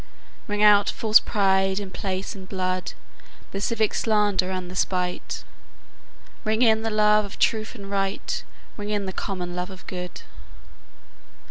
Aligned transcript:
Ring 0.47 0.63
out 0.63 0.89
false 0.89 1.19
pride 1.19 1.79
in 1.79 1.91
place 1.91 2.33
and 2.33 2.49
blood, 2.49 2.93
The 3.51 3.61
civic 3.61 3.93
slander 3.93 4.49
and 4.49 4.71
the 4.71 4.75
spite; 4.75 5.43
Ring 6.43 6.63
in 6.63 6.81
the 6.81 6.89
love 6.89 7.23
of 7.23 7.37
truth 7.37 7.75
and 7.75 7.87
right, 7.87 8.43
Ring 8.77 8.89
in 8.89 9.05
the 9.05 9.13
common 9.13 9.55
love 9.55 9.69
of 9.69 9.85
good. 9.85 10.23